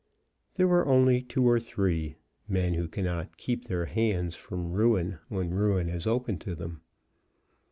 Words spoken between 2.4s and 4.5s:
men who cannot keep their hands